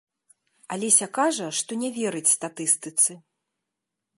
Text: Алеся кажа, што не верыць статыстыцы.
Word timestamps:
Алеся 0.75 1.07
кажа, 1.17 1.47
што 1.59 1.71
не 1.83 1.89
верыць 1.99 2.33
статыстыцы. 2.37 3.11